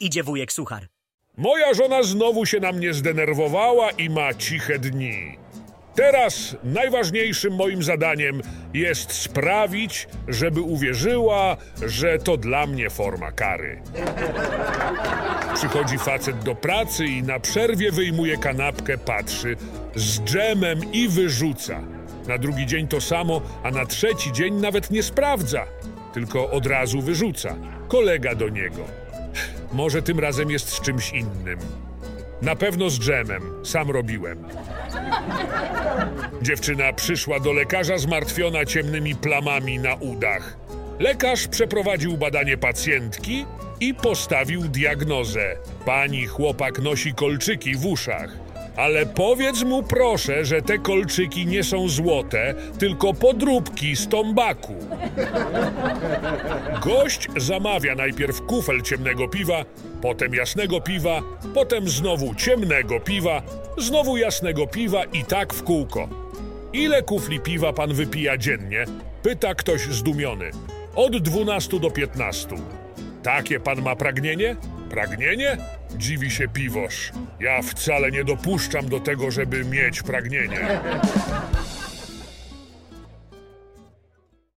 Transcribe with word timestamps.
Idzie 0.00 0.22
wujek 0.22 0.52
suchar. 0.52 0.86
Moja 1.36 1.74
żona 1.74 2.02
znowu 2.02 2.46
się 2.46 2.60
na 2.60 2.72
mnie 2.72 2.94
zdenerwowała 2.94 3.90
i 3.90 4.10
ma 4.10 4.34
ciche 4.34 4.78
dni. 4.78 5.38
Teraz 5.94 6.56
najważniejszym 6.64 7.54
moim 7.54 7.82
zadaniem 7.82 8.42
jest 8.74 9.12
sprawić, 9.12 10.08
żeby 10.28 10.60
uwierzyła, 10.60 11.56
że 11.86 12.18
to 12.18 12.36
dla 12.36 12.66
mnie 12.66 12.90
forma 12.90 13.32
kary. 13.32 13.82
Przychodzi 15.54 15.98
facet 15.98 16.38
do 16.44 16.54
pracy 16.54 17.06
i 17.06 17.22
na 17.22 17.40
przerwie 17.40 17.92
wyjmuje 17.92 18.36
kanapkę, 18.36 18.98
patrzy 18.98 19.56
z 19.94 20.20
dżemem 20.20 20.92
i 20.92 21.08
wyrzuca. 21.08 21.80
Na 22.28 22.38
drugi 22.38 22.66
dzień 22.66 22.88
to 22.88 23.00
samo, 23.00 23.40
a 23.62 23.70
na 23.70 23.86
trzeci 23.86 24.32
dzień 24.32 24.54
nawet 24.54 24.90
nie 24.90 25.02
sprawdza, 25.02 25.66
tylko 26.14 26.50
od 26.50 26.66
razu 26.66 27.00
wyrzuca. 27.00 27.56
Kolega 27.88 28.34
do 28.34 28.48
niego. 28.48 29.05
Może 29.76 30.02
tym 30.02 30.20
razem 30.20 30.50
jest 30.50 30.68
z 30.68 30.80
czymś 30.80 31.12
innym. 31.12 31.58
Na 32.42 32.56
pewno 32.56 32.90
z 32.90 32.98
dżemem, 32.98 33.42
sam 33.64 33.90
robiłem. 33.90 34.44
Dziewczyna 36.42 36.92
przyszła 36.92 37.40
do 37.40 37.52
lekarza 37.52 37.98
zmartwiona 37.98 38.64
ciemnymi 38.64 39.14
plamami 39.14 39.78
na 39.78 39.94
udach. 39.94 40.56
Lekarz 40.98 41.48
przeprowadził 41.48 42.16
badanie 42.16 42.56
pacjentki 42.56 43.46
i 43.80 43.94
postawił 43.94 44.62
diagnozę. 44.62 45.56
Pani 45.84 46.26
chłopak 46.26 46.78
nosi 46.78 47.14
kolczyki 47.14 47.74
w 47.74 47.86
uszach. 47.86 48.45
Ale 48.76 49.06
powiedz 49.06 49.62
mu 49.62 49.82
proszę, 49.82 50.44
że 50.44 50.62
te 50.62 50.78
kolczyki 50.78 51.46
nie 51.46 51.64
są 51.64 51.88
złote, 51.88 52.54
tylko 52.78 53.14
podróbki 53.14 53.96
z 53.96 54.08
tombaku. 54.08 54.74
Gość 56.82 57.28
zamawia 57.36 57.94
najpierw 57.94 58.42
kufel 58.42 58.82
ciemnego 58.82 59.28
piwa, 59.28 59.64
potem 60.02 60.34
jasnego 60.34 60.80
piwa, 60.80 61.22
potem 61.54 61.88
znowu 61.88 62.34
ciemnego 62.34 63.00
piwa, 63.00 63.42
znowu 63.78 64.16
jasnego 64.16 64.66
piwa 64.66 65.04
i 65.04 65.24
tak 65.24 65.54
w 65.54 65.62
kółko. 65.62 66.08
Ile 66.72 67.02
kufli 67.02 67.40
piwa 67.40 67.72
pan 67.72 67.94
wypija 67.94 68.38
dziennie? 68.38 68.84
Pyta 69.22 69.54
ktoś 69.54 69.80
zdumiony. 69.80 70.50
Od 70.94 71.16
12 71.16 71.80
do 71.80 71.90
15. 71.90 72.48
Takie 73.22 73.60
pan 73.60 73.82
ma 73.82 73.96
pragnienie? 73.96 74.56
Pragnienie? 74.90 75.56
Dziwi 75.96 76.30
się 76.30 76.48
piwosz. 76.48 77.12
Ja 77.40 77.62
wcale 77.62 78.10
nie 78.10 78.24
dopuszczam 78.24 78.88
do 78.88 79.00
tego, 79.00 79.30
żeby 79.30 79.64
mieć 79.64 80.02
pragnienie. 80.02 80.80